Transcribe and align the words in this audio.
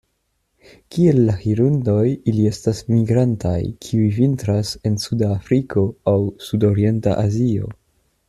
Kiel 0.93 1.19
la 1.25 1.33
hirundoj, 1.41 2.05
ili 2.31 2.47
estas 2.51 2.79
migrantaj, 2.95 3.59
kiuj 3.85 4.07
vintras 4.17 4.73
en 4.91 4.97
suda 5.05 5.29
Afriko 5.37 5.85
aŭ 6.15 6.19
sudorienta 6.49 7.17
Azio. 7.27 7.71